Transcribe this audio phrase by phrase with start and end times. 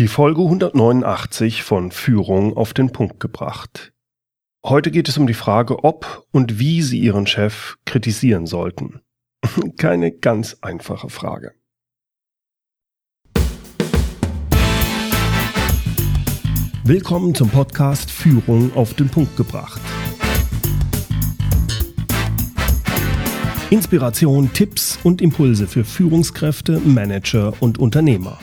[0.00, 3.92] Die Folge 189 von Führung auf den Punkt gebracht.
[4.64, 9.02] Heute geht es um die Frage, ob und wie Sie Ihren Chef kritisieren sollten.
[9.76, 11.52] Keine ganz einfache Frage.
[16.82, 19.82] Willkommen zum Podcast Führung auf den Punkt gebracht.
[23.68, 28.38] Inspiration, Tipps und Impulse für Führungskräfte, Manager und Unternehmer.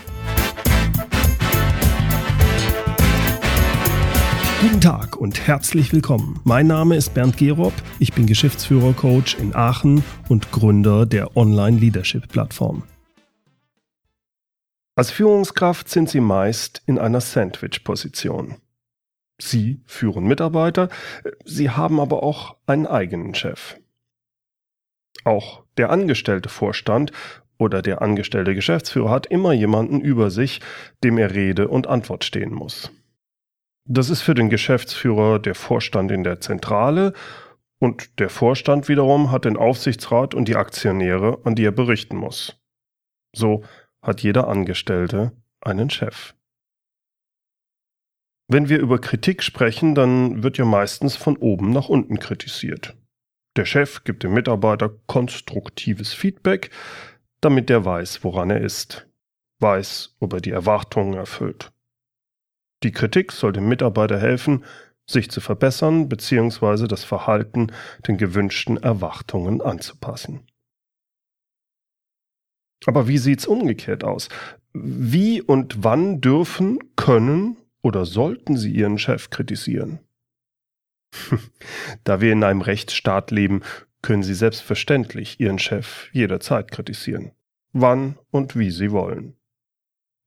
[4.68, 6.42] Guten Tag und herzlich willkommen.
[6.44, 12.84] Mein Name ist Bernd Gerob, ich bin Geschäftsführer-Coach in Aachen und Gründer der Online-Leadership-Plattform.
[14.98, 18.56] Als Führungskraft sind Sie meist in einer Sandwich-Position.
[19.38, 20.90] Sie führen Mitarbeiter,
[21.46, 23.78] Sie haben aber auch einen eigenen Chef.
[25.24, 27.14] Auch der angestellte Vorstand
[27.58, 30.60] oder der angestellte Geschäftsführer hat immer jemanden über sich,
[31.06, 32.92] dem er Rede und Antwort stehen muss.
[33.90, 37.14] Das ist für den Geschäftsführer der Vorstand in der Zentrale
[37.80, 42.60] und der Vorstand wiederum hat den Aufsichtsrat und die Aktionäre, an die er berichten muss.
[43.34, 43.64] So
[44.02, 45.32] hat jeder Angestellte
[45.62, 46.34] einen Chef.
[48.50, 52.98] Wenn wir über Kritik sprechen, dann wird ja meistens von oben nach unten kritisiert.
[53.56, 56.72] Der Chef gibt dem Mitarbeiter konstruktives Feedback,
[57.40, 59.08] damit der weiß, woran er ist,
[59.60, 61.72] weiß, ob er die Erwartungen erfüllt.
[62.84, 64.64] Die Kritik soll dem Mitarbeiter helfen,
[65.10, 66.88] sich zu verbessern bzw.
[66.88, 67.72] das Verhalten
[68.08, 70.46] den gewünschten Erwartungen anzupassen.
[72.86, 74.30] Aber wie sieht's umgekehrt aus?
[74.74, 80.00] Wie und wann dürfen, können oder sollten Sie Ihren Chef kritisieren?
[82.04, 83.62] da wir in einem Rechtsstaat leben,
[84.02, 87.32] können Sie selbstverständlich Ihren Chef jederzeit kritisieren.
[87.74, 89.36] Wann und wie Sie wollen.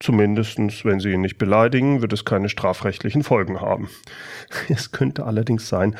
[0.02, 3.90] Zumindestens, wenn Sie ihn nicht beleidigen, wird es keine strafrechtlichen Folgen haben.
[4.68, 5.94] Es könnte allerdings sein,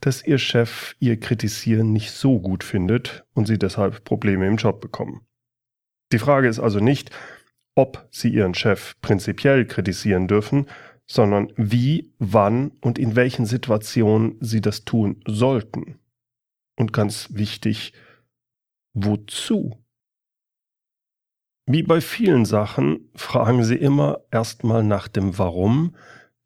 [0.00, 4.80] dass Ihr Chef Ihr Kritisieren nicht so gut findet und Sie deshalb Probleme im Job
[4.80, 5.20] bekommen.
[6.12, 7.10] Die Frage ist also nicht,
[7.76, 10.66] ob Sie Ihren Chef prinzipiell kritisieren dürfen,
[11.06, 16.00] sondern wie, wann und in welchen Situationen Sie das tun sollten.
[16.76, 17.92] Und ganz wichtig,
[18.94, 19.83] wozu?
[21.66, 25.96] Wie bei vielen Sachen fragen Sie immer erstmal nach dem Warum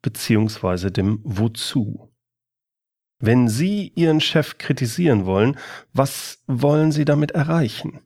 [0.01, 0.91] bzw.
[0.91, 2.13] dem Wozu.
[3.21, 5.57] Wenn Sie Ihren Chef kritisieren wollen,
[5.91, 7.99] was wollen Sie damit erreichen?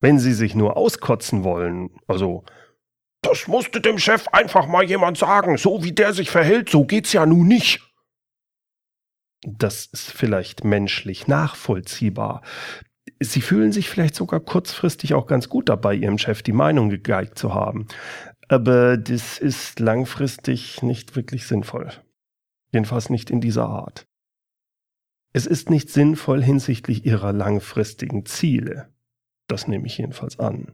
[0.00, 2.44] Wenn Sie sich nur auskotzen wollen, also
[3.22, 7.12] das musste dem Chef einfach mal jemand sagen, so wie der sich verhält, so geht's
[7.12, 7.80] ja nun nicht.
[9.46, 12.42] Das ist vielleicht menschlich nachvollziehbar.
[13.20, 17.38] Sie fühlen sich vielleicht sogar kurzfristig auch ganz gut dabei, Ihrem Chef die Meinung gegeigt
[17.38, 17.88] zu haben.
[18.48, 21.90] Aber das ist langfristig nicht wirklich sinnvoll.
[22.72, 24.06] Jedenfalls nicht in dieser Art.
[25.32, 28.92] Es ist nicht sinnvoll hinsichtlich Ihrer langfristigen Ziele.
[29.48, 30.72] Das nehme ich jedenfalls an.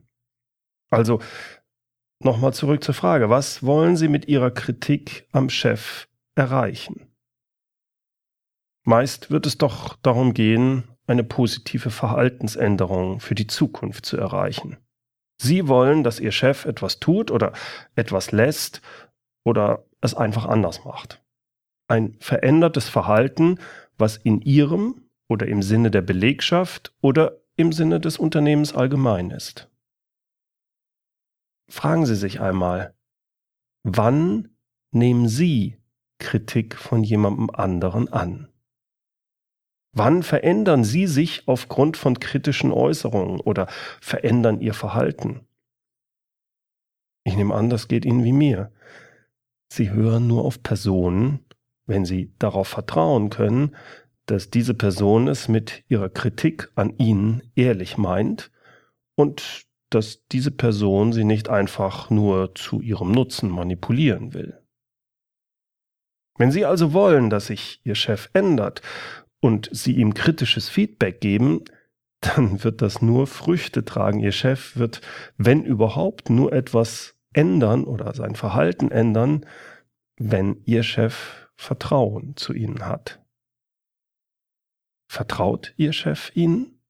[0.90, 1.20] Also,
[2.20, 7.06] nochmal zurück zur Frage, was wollen Sie mit Ihrer Kritik am Chef erreichen?
[8.84, 14.76] Meist wird es doch darum gehen, eine positive Verhaltensänderung für die Zukunft zu erreichen.
[15.40, 17.52] Sie wollen, dass Ihr Chef etwas tut oder
[17.94, 18.82] etwas lässt
[19.44, 21.22] oder es einfach anders macht.
[21.88, 23.58] Ein verändertes Verhalten,
[23.96, 29.70] was in Ihrem oder im Sinne der Belegschaft oder im Sinne des Unternehmens allgemein ist.
[31.70, 32.94] Fragen Sie sich einmal,
[33.84, 34.48] wann
[34.90, 35.76] nehmen Sie
[36.18, 38.48] Kritik von jemandem anderen an?
[39.92, 43.66] Wann verändern Sie sich aufgrund von kritischen Äußerungen oder
[44.00, 45.46] verändern Ihr Verhalten?
[47.24, 48.72] Ich nehme an, das geht Ihnen wie mir.
[49.70, 51.44] Sie hören nur auf Personen,
[51.86, 53.76] wenn Sie darauf vertrauen können,
[54.26, 58.50] dass diese Person es mit ihrer Kritik an Ihnen ehrlich meint
[59.14, 64.60] und dass diese Person Sie nicht einfach nur zu Ihrem Nutzen manipulieren will.
[66.36, 68.82] Wenn Sie also wollen, dass sich Ihr Chef ändert
[69.40, 71.64] und Sie ihm kritisches Feedback geben,
[72.20, 74.20] dann wird das nur Früchte tragen.
[74.20, 75.00] Ihr Chef wird,
[75.36, 79.46] wenn überhaupt, nur etwas ändern oder sein Verhalten ändern,
[80.16, 83.20] wenn Ihr Chef Vertrauen zu Ihnen hat.
[85.08, 86.80] Vertraut Ihr Chef Ihnen?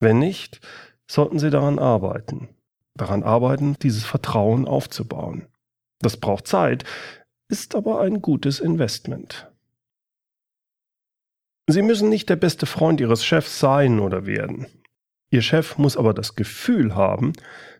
[0.00, 0.60] Wenn nicht,
[1.08, 2.48] sollten Sie daran arbeiten.
[2.94, 5.46] Daran arbeiten, dieses Vertrauen aufzubauen.
[6.00, 6.84] Das braucht Zeit,
[7.48, 9.49] ist aber ein gutes Investment.
[11.72, 14.66] Sie müssen nicht der beste Freund Ihres Chefs sein oder werden.
[15.30, 17.32] Ihr Chef muss aber das Gefühl haben,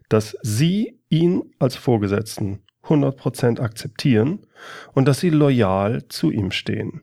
[0.08, 4.46] dass Sie ihn als Vorgesetzten 100% akzeptieren
[4.92, 7.02] und dass Sie loyal zu ihm stehen.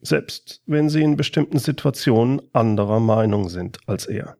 [0.00, 4.36] Selbst wenn Sie in bestimmten Situationen anderer Meinung sind als er.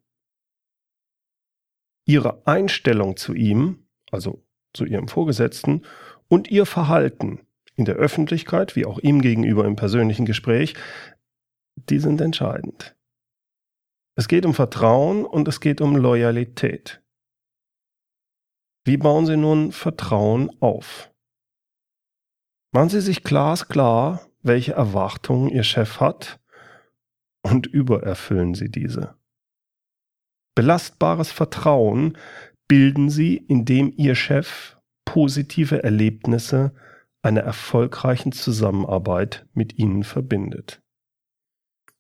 [2.07, 4.45] Ihre Einstellung zu ihm, also
[4.75, 5.83] zu Ihrem Vorgesetzten,
[6.29, 7.41] und Ihr Verhalten
[7.77, 10.75] in der Öffentlichkeit wie auch ihm gegenüber im persönlichen Gespräch,
[11.77, 12.97] die sind entscheidend.
[14.17, 17.03] Es geht um Vertrauen und es geht um Loyalität.
[18.85, 21.11] Wie bauen Sie nun Vertrauen auf?
[22.73, 26.39] Machen Sie sich glasklar, welche Erwartungen Ihr Chef hat
[27.43, 29.17] und übererfüllen Sie diese.
[30.55, 32.17] Belastbares Vertrauen
[32.69, 36.75] bilden Sie, indem Ihr Chef positive Erlebnisse
[37.23, 40.84] einer erfolgreichen Zusammenarbeit mit Ihnen verbindet.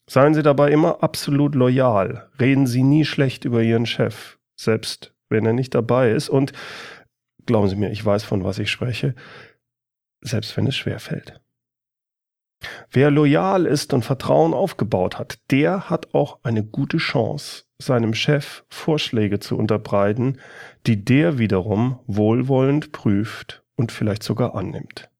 [0.08, 5.46] Seien Sie dabei immer absolut loyal, reden Sie nie schlecht über Ihren Chef, selbst wenn
[5.46, 6.52] er nicht dabei ist und
[7.46, 9.14] glauben Sie mir, ich weiß, von was ich spreche,
[10.20, 11.40] selbst wenn es schwer fällt.
[12.90, 18.64] Wer loyal ist und Vertrauen aufgebaut hat, der hat auch eine gute Chance, seinem Chef
[18.68, 20.38] Vorschläge zu unterbreiten,
[20.86, 25.10] die der wiederum wohlwollend prüft und vielleicht sogar annimmt.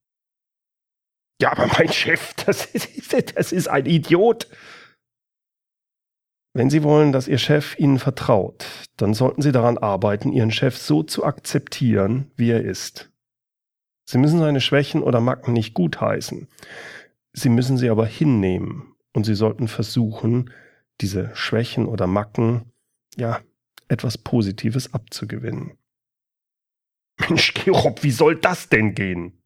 [1.40, 4.48] Ja, aber mein Chef, das ist, das ist ein Idiot.
[6.56, 8.64] Wenn Sie wollen, dass Ihr Chef Ihnen vertraut,
[8.96, 13.10] dann sollten Sie daran arbeiten, Ihren Chef so zu akzeptieren, wie er ist.
[14.06, 16.46] Sie müssen seine Schwächen oder Macken nicht gutheißen.
[17.32, 20.50] Sie müssen sie aber hinnehmen und Sie sollten versuchen,
[21.00, 22.72] diese Schwächen oder Macken,
[23.16, 23.40] ja,
[23.88, 25.76] etwas Positives abzugewinnen.
[27.19, 29.42] Mensch, Gerob, wie soll das denn gehen?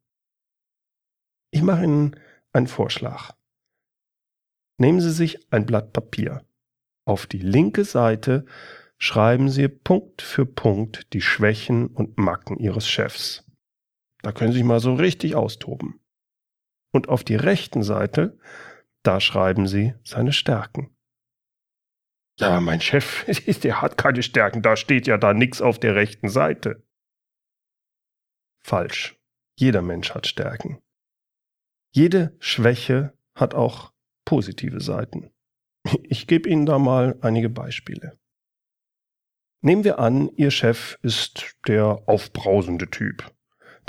[1.59, 2.15] Ich mache Ihnen
[2.53, 3.33] einen Vorschlag.
[4.77, 6.47] Nehmen Sie sich ein Blatt Papier.
[7.05, 8.47] Auf die linke Seite
[8.97, 13.45] schreiben Sie Punkt für Punkt die Schwächen und Macken Ihres Chefs.
[14.23, 15.99] Da können Sie sich mal so richtig austoben.
[16.93, 18.39] Und auf die rechten Seite,
[19.03, 20.97] da schreiben Sie seine Stärken.
[22.39, 23.25] Ja, mein Chef,
[23.65, 26.87] der hat keine Stärken, da steht ja da nichts auf der rechten Seite.
[28.63, 29.19] Falsch.
[29.59, 30.81] Jeder Mensch hat Stärken.
[31.91, 33.93] Jede Schwäche hat auch
[34.25, 35.31] positive Seiten.
[36.03, 38.19] Ich gebe Ihnen da mal einige Beispiele.
[39.61, 43.31] Nehmen wir an, Ihr Chef ist der aufbrausende Typ.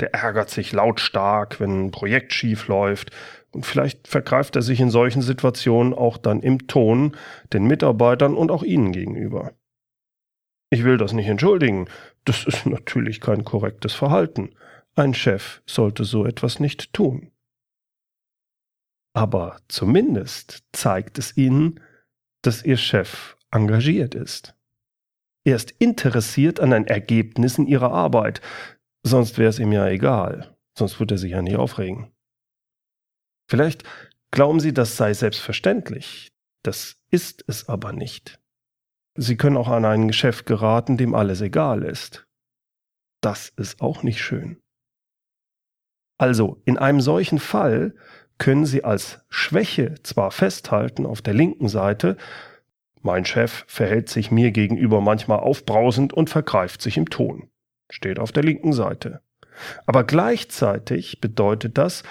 [0.00, 3.10] Der ärgert sich lautstark, wenn ein Projekt schief läuft,
[3.52, 7.16] und vielleicht vergreift er sich in solchen Situationen auch dann im Ton
[7.52, 9.52] den Mitarbeitern und auch Ihnen gegenüber.
[10.70, 11.88] Ich will das nicht entschuldigen,
[12.24, 14.54] das ist natürlich kein korrektes Verhalten.
[14.94, 17.32] Ein Chef sollte so etwas nicht tun.
[19.20, 21.78] Aber zumindest zeigt es ihnen,
[22.40, 24.56] dass ihr Chef engagiert ist.
[25.44, 28.40] Er ist interessiert an den Ergebnissen ihrer Arbeit,
[29.02, 32.10] sonst wäre es ihm ja egal, sonst würde er sich ja nicht aufregen.
[33.46, 33.84] Vielleicht
[34.30, 36.32] glauben Sie, das sei selbstverständlich,
[36.64, 38.40] das ist es aber nicht.
[39.18, 42.26] Sie können auch an ein Geschäft geraten, dem alles egal ist.
[43.20, 44.62] Das ist auch nicht schön.
[46.16, 47.94] Also, in einem solchen Fall
[48.40, 52.16] können Sie als Schwäche zwar festhalten auf der linken Seite,
[53.02, 57.48] mein Chef verhält sich mir gegenüber manchmal aufbrausend und vergreift sich im Ton.
[57.90, 59.20] Steht auf der linken Seite.
[59.86, 62.02] Aber gleichzeitig bedeutet das,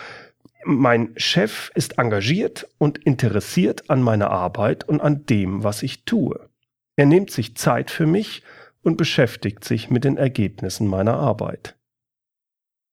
[0.64, 6.50] mein Chef ist engagiert und interessiert an meiner Arbeit und an dem, was ich tue.
[6.96, 8.44] Er nimmt sich Zeit für mich
[8.84, 11.76] und beschäftigt sich mit den Ergebnissen meiner Arbeit.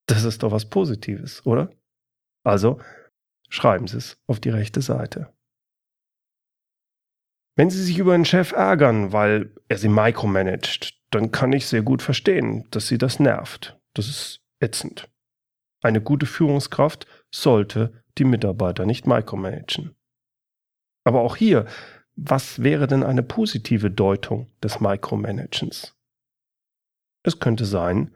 [0.06, 1.70] Das ist doch was Positives, oder?
[2.44, 2.78] Also
[3.48, 5.32] schreiben Sie es auf die rechte Seite.
[7.56, 11.82] Wenn Sie sich über einen Chef ärgern, weil er Sie micromanagt, dann kann ich sehr
[11.82, 13.78] gut verstehen, dass Sie das nervt.
[13.94, 15.08] Das ist ätzend.
[15.82, 19.94] Eine gute Führungskraft sollte die Mitarbeiter nicht micromanagen.
[21.04, 21.66] Aber auch hier,
[22.16, 25.94] was wäre denn eine positive Deutung des Micromanagens?
[27.22, 28.14] Es könnte sein,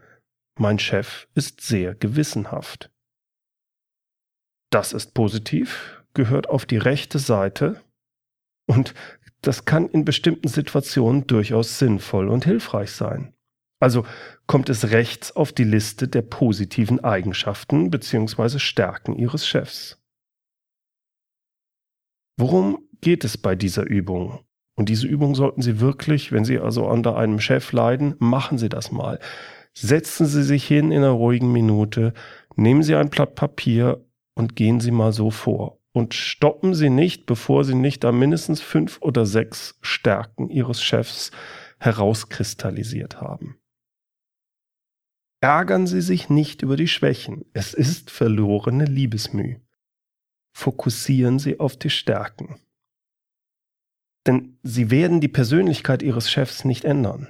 [0.59, 2.91] mein Chef ist sehr gewissenhaft.
[4.71, 7.81] Das ist positiv, gehört auf die rechte Seite
[8.67, 8.95] und
[9.43, 13.35] das kann in bestimmten Situationen durchaus sinnvoll und hilfreich sein.
[13.81, 14.05] Also
[14.47, 18.59] kommt es rechts auf die Liste der positiven Eigenschaften bzw.
[18.59, 19.99] Stärken Ihres Chefs.
[22.37, 24.45] Worum geht es bei dieser Übung?
[24.77, 28.69] Und diese Übung sollten Sie wirklich, wenn Sie also unter einem Chef leiden, machen Sie
[28.69, 29.19] das mal.
[29.73, 32.13] Setzen Sie sich hin in einer ruhigen Minute,
[32.57, 34.05] nehmen Sie ein Blatt Papier
[34.41, 35.79] und gehen Sie mal so vor.
[35.93, 41.31] Und stoppen Sie nicht, bevor Sie nicht da mindestens fünf oder sechs Stärken Ihres Chefs
[41.79, 43.59] herauskristallisiert haben.
[45.43, 47.45] Ärgern Sie sich nicht über die Schwächen.
[47.53, 49.57] Es ist verlorene Liebesmüh.
[50.53, 52.61] Fokussieren Sie auf die Stärken.
[54.27, 57.29] Denn Sie werden die Persönlichkeit Ihres Chefs nicht ändern.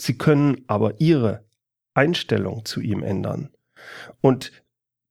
[0.00, 1.44] Sie können aber Ihre
[1.94, 3.50] Einstellung zu ihm ändern.
[4.20, 4.52] Und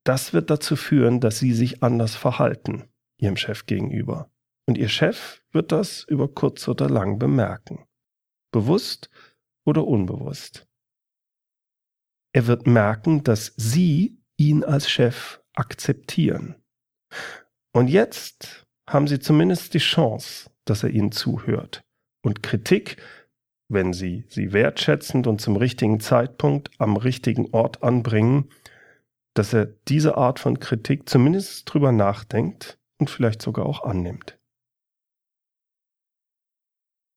[0.03, 4.31] das wird dazu führen, dass Sie sich anders verhalten, Ihrem Chef gegenüber.
[4.67, 7.85] Und Ihr Chef wird das über kurz oder lang bemerken.
[8.51, 9.09] Bewusst
[9.65, 10.67] oder unbewusst.
[12.33, 16.55] Er wird merken, dass Sie ihn als Chef akzeptieren.
[17.73, 21.81] Und jetzt haben Sie zumindest die Chance, dass er Ihnen zuhört.
[22.23, 22.97] Und Kritik,
[23.69, 28.49] wenn Sie sie wertschätzend und zum richtigen Zeitpunkt am richtigen Ort anbringen,
[29.39, 34.37] dass er diese Art von Kritik zumindest drüber nachdenkt und vielleicht sogar auch annimmt.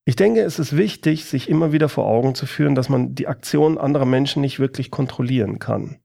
[0.04, 3.26] Ich denke, es ist wichtig, sich immer wieder vor Augen zu führen, dass man die
[3.26, 6.00] Aktionen anderer Menschen nicht wirklich kontrollieren kann.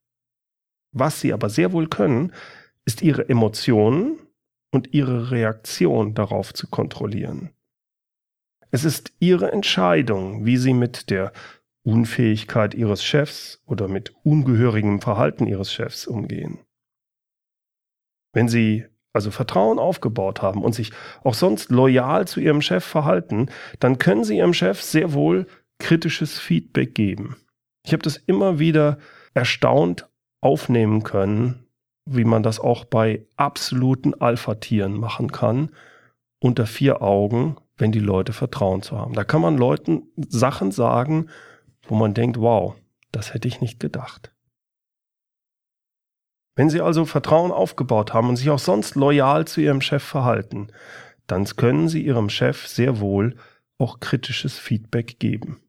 [0.92, 2.34] Was sie aber sehr wohl können,
[2.84, 4.18] ist ihre Emotionen
[4.72, 7.52] und ihre Reaktion darauf zu kontrollieren.
[8.72, 11.32] Es ist ihre Entscheidung, wie sie mit der
[11.88, 16.60] Unfähigkeit ihres Chefs oder mit ungehörigem Verhalten ihres Chefs umgehen.
[18.34, 20.92] Wenn sie also Vertrauen aufgebaut haben und sich
[21.24, 23.48] auch sonst loyal zu ihrem Chef verhalten,
[23.80, 25.48] dann können sie ihrem Chef sehr wohl
[25.80, 27.38] kritisches Feedback geben.
[27.86, 28.98] Ich habe das immer wieder
[29.34, 30.10] erstaunt
[30.42, 31.68] aufnehmen können,
[32.04, 35.70] wie man das auch bei absoluten Alpha-Tieren machen kann,
[36.40, 39.14] unter vier Augen, wenn die Leute Vertrauen zu haben.
[39.14, 41.30] Da kann man Leuten Sachen sagen,
[41.88, 42.76] wo man denkt, wow,
[43.12, 44.34] das hätte ich nicht gedacht.
[46.56, 50.72] Wenn Sie also Vertrauen aufgebaut haben und sich auch sonst loyal zu Ihrem Chef verhalten,
[51.28, 53.36] dann können Sie Ihrem Chef sehr wohl
[53.78, 55.62] auch kritisches Feedback geben.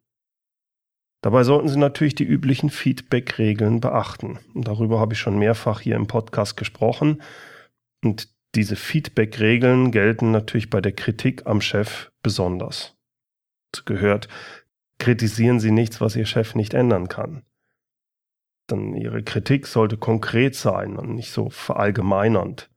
[1.21, 4.39] Dabei sollten Sie natürlich die üblichen Feedback-Regeln beachten.
[4.55, 7.23] Und darüber habe ich schon mehrfach hier im Podcast gesprochen.
[8.05, 12.97] Und diese Feedback-Regeln gelten natürlich bei der Kritik am Chef besonders.
[13.73, 14.29] Das gehört,
[14.99, 17.43] kritisieren Sie nichts, was Ihr Chef nicht ändern kann
[18.69, 22.71] dann ihre Kritik sollte konkret sein und nicht so verallgemeinernd.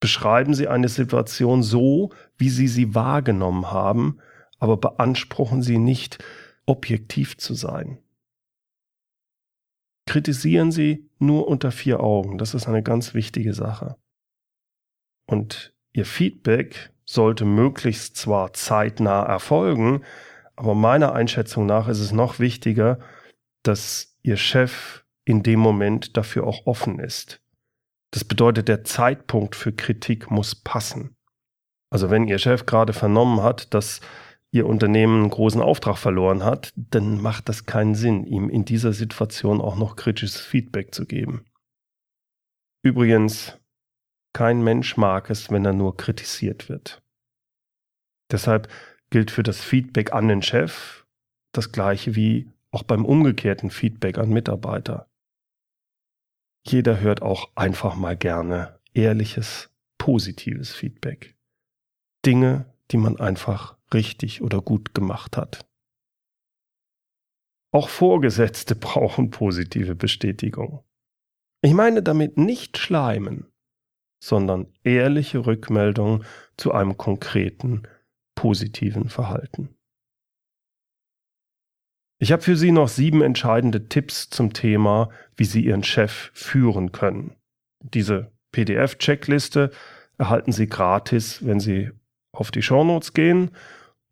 [0.00, 4.18] Beschreiben Sie eine Situation so, wie Sie sie wahrgenommen haben,
[4.58, 6.22] aber beanspruchen Sie nicht,
[6.64, 7.98] objektiv zu sein.
[10.06, 13.96] Kritisieren Sie nur unter vier Augen, das ist eine ganz wichtige Sache.
[15.26, 20.04] Und Ihr Feedback sollte möglichst zwar zeitnah erfolgen,
[20.56, 22.98] aber meiner Einschätzung nach ist es noch wichtiger,
[23.62, 27.40] dass ihr Chef in dem Moment dafür auch offen ist.
[28.10, 31.16] Das bedeutet, der Zeitpunkt für Kritik muss passen.
[31.90, 34.00] Also wenn Ihr Chef gerade vernommen hat, dass
[34.52, 38.92] Ihr Unternehmen einen großen Auftrag verloren hat, dann macht das keinen Sinn, ihm in dieser
[38.92, 41.44] Situation auch noch kritisches Feedback zu geben.
[42.82, 43.58] Übrigens,
[44.32, 47.02] kein Mensch mag es, wenn er nur kritisiert wird.
[48.30, 48.68] Deshalb
[49.10, 51.06] gilt für das Feedback an den Chef
[51.52, 55.08] das gleiche wie auch beim umgekehrten Feedback an Mitarbeiter.
[56.66, 61.36] Jeder hört auch einfach mal gerne ehrliches, positives Feedback.
[62.24, 65.66] Dinge, die man einfach richtig oder gut gemacht hat.
[67.72, 70.84] Auch Vorgesetzte brauchen positive Bestätigung.
[71.62, 73.46] Ich meine damit nicht schleimen,
[74.22, 76.24] sondern ehrliche Rückmeldung
[76.56, 77.82] zu einem konkreten,
[78.36, 79.76] positiven Verhalten.
[82.18, 86.92] Ich habe für Sie noch sieben entscheidende Tipps zum Thema, wie Sie Ihren Chef führen
[86.92, 87.34] können.
[87.82, 89.70] Diese PDF-Checkliste
[90.16, 91.90] erhalten Sie gratis, wenn Sie
[92.32, 93.50] auf die Shownotes gehen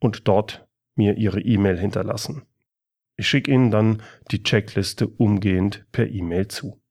[0.00, 0.66] und dort
[0.96, 2.42] mir Ihre E-Mail hinterlassen.
[3.16, 6.82] Ich schicke Ihnen dann die Checkliste umgehend per E-Mail zu.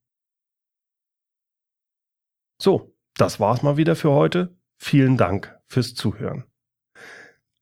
[2.60, 4.56] So, das war's mal wieder für heute.
[4.78, 6.46] Vielen Dank fürs Zuhören.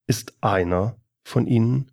[0.08, 1.93] ist einer von ihnen